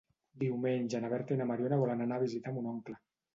Diumenge 0.43 1.01
na 1.03 1.11
Berta 1.11 1.35
i 1.35 1.41
na 1.41 1.47
Mariona 1.51 1.79
volen 1.83 2.03
anar 2.07 2.19
a 2.19 2.25
visitar 2.25 2.55
mon 2.57 2.73
oncle. 2.73 2.99